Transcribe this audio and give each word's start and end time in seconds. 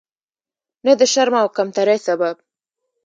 نه 0.85 0.93
د 0.99 1.01
شرم 1.13 1.35
او 1.41 1.47
کمترۍ 1.57 1.97
سبب. 2.07 2.35